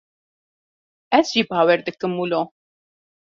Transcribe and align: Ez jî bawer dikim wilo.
Ez 1.17 1.27
jî 1.33 1.41
bawer 1.49 1.79
dikim 1.85 2.13
wilo. 2.19 2.41